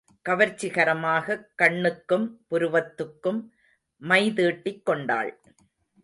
கவர்ச்சிகரமாகக் 0.29 1.45
கண்ணுக்கும் 1.55 2.45
புருவத்துக்கும் 2.51 3.49
மைதீட்டிக் 4.01 4.85
கொண்டாள். 4.85 5.39